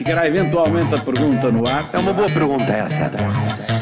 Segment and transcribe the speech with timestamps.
[0.00, 1.90] Ficará eventualmente a pergunta no ar.
[1.92, 3.10] É uma boa pergunta essa.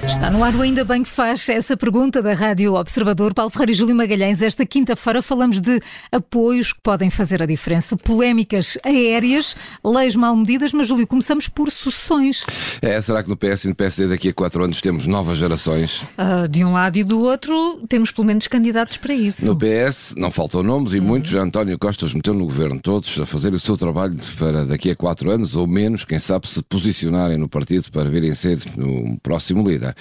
[0.04, 3.32] Está no ar o Ainda Bem que faz essa pergunta da Rádio Observador.
[3.32, 4.42] Paulo Ferreira e Júlio Magalhães.
[4.42, 5.80] Esta quinta-feira falamos de
[6.10, 9.54] apoios que podem fazer a diferença, polémicas aéreas,
[9.84, 12.42] leis mal medidas, mas Júlio, começamos por sucessões.
[12.82, 16.02] É, será que no PS e no PSD daqui a quatro anos temos novas gerações?
[16.18, 19.46] Uh, de um lado e do outro, temos pelo menos candidatos para isso.
[19.46, 21.30] No PS não faltam nomes e muitos.
[21.30, 24.90] Já António Costa os meteu no governo, todos a fazer o seu trabalho para daqui
[24.90, 29.18] a quatro anos ou menos, quem sabe se posicionarem no partido para virem ser o
[29.20, 29.94] próximo líder.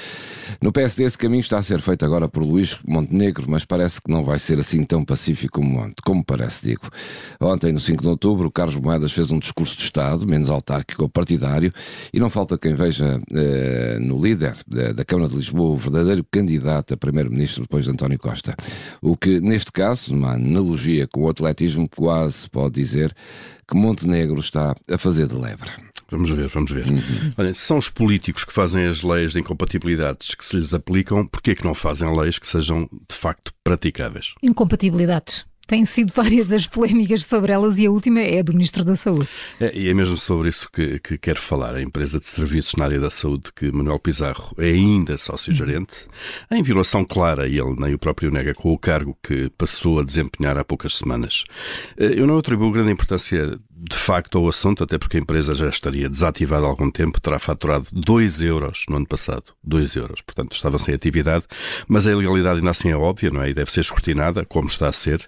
[0.62, 4.10] No PSD esse caminho está a ser feito agora por Luís Montenegro, mas parece que
[4.10, 6.90] não vai ser assim tão pacífico como ontem, como parece, digo.
[7.40, 11.10] Ontem, no 5 de outubro, Carlos Moedas fez um discurso de Estado, menos autárquico ou
[11.10, 11.74] partidário,
[12.14, 16.26] e não falta quem veja eh, no líder da, da Câmara de Lisboa o verdadeiro
[16.32, 18.56] candidato a primeiro-ministro depois de António Costa.
[19.02, 23.14] O que, neste caso, uma analogia com o atletismo, quase pode dizer
[23.68, 25.70] que Montenegro está a fazer de lebre.
[26.10, 26.88] Vamos ver, vamos ver.
[26.88, 27.34] Uhum.
[27.38, 31.26] Olha, se são os políticos que fazem as leis de incompatibilidades que se lhes aplicam,
[31.28, 34.34] porquê é que não fazem leis que sejam de facto praticáveis?
[34.42, 35.46] Incompatibilidades.
[35.68, 38.96] Têm sido várias as polémicas sobre elas e a última é a do Ministro da
[38.96, 39.28] Saúde.
[39.60, 41.76] É, e é mesmo sobre isso que, que quero falar.
[41.76, 46.06] A empresa de serviços na área da saúde que Manuel Pizarro é ainda sócio-gerente,
[46.50, 50.04] em violação clara, e ele nem o próprio nega, com o cargo que passou a
[50.04, 51.44] desempenhar há poucas semanas.
[51.98, 55.70] Eh, eu não atribuo grande importância de facto ao assunto, até porque a empresa já
[55.70, 59.54] estaria desativada há algum tempo, terá faturado 2 euros no ano passado.
[59.64, 61.46] 2 euros, portanto estava sem atividade,
[61.88, 63.52] mas a ilegalidade ainda assim é óbvia, não é?
[63.52, 65.28] E deve ser escrutinada, como está a ser.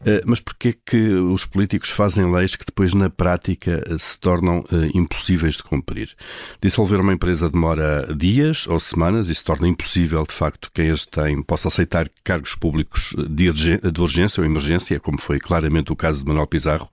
[0.00, 4.60] Uh, mas porquê que os políticos fazem leis que depois na prática uh, se tornam
[4.60, 6.14] uh, impossíveis de cumprir?
[6.62, 11.04] Dissolver uma empresa demora dias ou semanas e se torna impossível, de facto, quem as
[11.04, 16.22] tem possa aceitar cargos públicos de, de urgência ou emergência, como foi claramente o caso
[16.22, 16.88] de Manuel Pizarro,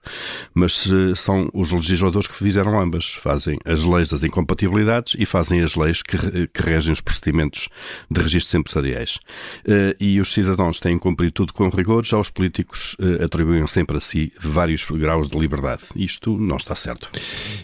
[0.53, 3.13] mas são os legisladores que fizeram ambas.
[3.13, 7.69] Fazem as leis das incompatibilidades e fazem as leis que, que regem os procedimentos
[8.09, 9.19] de registros empresariais.
[9.99, 13.99] E os cidadãos têm cumprido tudo com rigor, já os políticos uh, atribuem sempre a
[13.99, 15.83] si vários graus de liberdade.
[15.95, 17.09] Isto não está certo.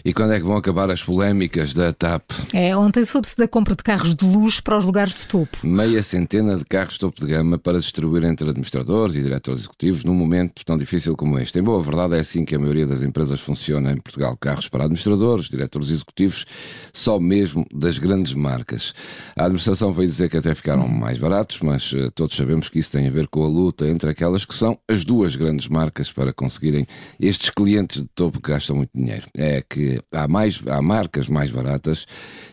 [0.04, 2.30] E quando é que vão acabar as polémicas da TAP?
[2.52, 5.58] É, ontem soube-se da compra de carros de luxo para os lugares de topo.
[5.66, 10.14] Meia centena de carros topo de gama para distribuir entre administradores e diretores executivos num
[10.14, 11.58] momento tão difícil como este.
[11.58, 14.36] Em boa verdade, é assim que a maioria das empresas funciona em Portugal.
[14.36, 16.44] Carros para administradores, diretores executivos,
[16.92, 18.94] só mesmo das grandes marcas.
[19.36, 22.92] A administração veio dizer que até ficaram mais baratos, mas uh, todos sabemos que isso
[22.92, 26.32] tem a ver com a luta entre aquelas que são as duas grandes marcas para
[26.32, 26.86] conseguirem
[27.20, 29.26] estes clientes de topo que gastam muito dinheiro.
[29.34, 32.06] É que há, mais, há marcas mais baratas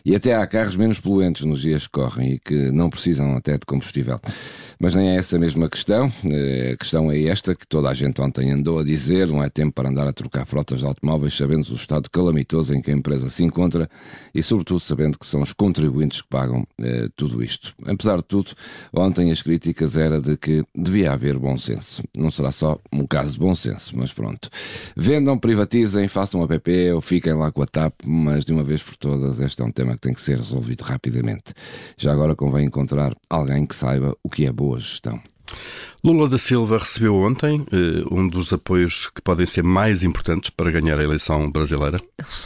[0.04, 3.52] e até há carros menos poluentes nos dias que correm e que não precisam até
[3.52, 4.20] de combustível.
[4.82, 6.12] Mas nem é essa mesma questão.
[6.28, 9.48] Eh, a questão é esta que toda a gente ontem andou a dizer: não é
[9.48, 12.94] tempo para andar a trocar frotas de automóveis, sabendo o estado calamitoso em que a
[12.94, 13.88] empresa se encontra
[14.34, 17.72] e, sobretudo, sabendo que são os contribuintes que pagam eh, tudo isto.
[17.86, 18.54] Apesar de tudo,
[18.92, 22.02] ontem as críticas era de que devia haver bom senso.
[22.12, 24.50] Não será só um caso de bom senso, mas pronto.
[24.96, 28.82] Vendam, privatizem, façam um app ou fiquem lá com a TAP, mas de uma vez
[28.82, 31.54] por todas, este é um tema que tem que ser resolvido rapidamente.
[31.96, 35.20] Já agora convém encontrar alguém que saiba o que é boa gestão.
[36.04, 40.70] Lula da Silva recebeu ontem uh, um dos apoios que podem ser mais importantes para
[40.70, 41.98] ganhar a eleição brasileira.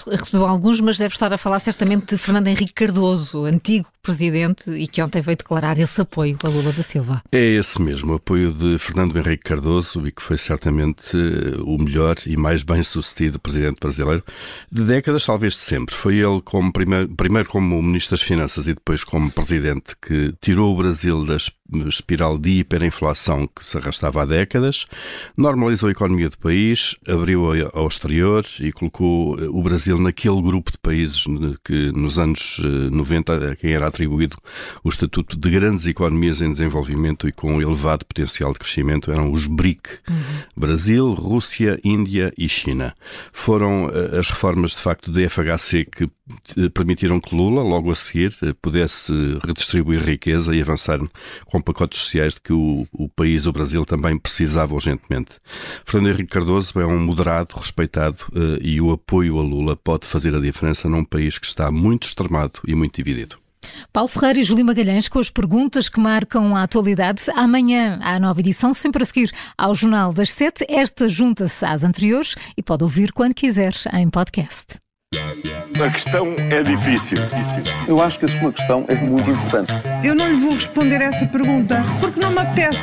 [0.07, 4.87] Recebeu alguns, mas deve estar a falar certamente de Fernando Henrique Cardoso, antigo presidente e
[4.87, 7.23] que ontem veio declarar esse apoio a Lula da Silva.
[7.33, 11.77] É esse mesmo, o apoio de Fernando Henrique Cardoso e que foi certamente uh, o
[11.77, 14.23] melhor e mais bem sucedido presidente brasileiro
[14.71, 15.93] de décadas, talvez de sempre.
[15.93, 20.73] Foi ele como primeiro, primeiro como ministro das Finanças e depois como presidente que tirou
[20.73, 21.37] o Brasil da
[21.89, 24.85] espiral de hiperinflação que se arrastava há décadas,
[25.37, 30.71] normalizou a economia do país, abriu ao exterior e colocou eh, o Brasil naquele grupo
[30.71, 31.25] de países
[31.65, 32.61] que nos anos
[32.93, 34.37] 90 eh, quem era atribuído
[34.85, 39.47] o estatuto de grandes economias em desenvolvimento e com elevado potencial de crescimento eram os
[39.47, 39.89] BRIC.
[40.09, 40.17] Uhum.
[40.55, 42.95] Brasil, Rússia, Índia e China.
[43.33, 46.11] Foram eh, as reformas de facto do FHC que
[46.75, 49.13] permitiram que Lula, logo a seguir, pudesse
[49.45, 50.99] redistribuir riqueza e avançar
[51.47, 55.37] com pacotes sociais de que o, o país o Brasil, também precisava urgentemente.
[55.85, 58.19] Fernando Henrique Cardoso é um moderado, respeitado
[58.61, 62.61] e o apoio a Lula pode fazer a diferença num país que está muito extremado
[62.67, 63.46] e muito dividido.
[63.93, 67.23] Paulo Ferreira e Júlio Magalhães com as perguntas que marcam a atualidade.
[67.35, 70.65] Amanhã há nova edição, sempre a seguir ao Jornal das Sete.
[70.69, 74.77] Esta junta-se às anteriores e pode ouvir quando quiser em podcast.
[75.15, 77.19] A questão é difícil.
[77.87, 79.73] Eu acho que a sua questão é muito importante.
[80.03, 82.79] Eu não lhe vou responder essa pergunta porque não me apetece.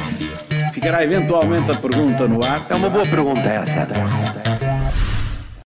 [0.74, 2.68] Ficará eventualmente a pergunta no ar.
[2.70, 4.63] É uma boa pergunta essa.